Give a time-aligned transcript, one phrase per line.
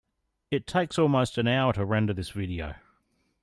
[0.49, 2.73] It takes almost an hour to render this video.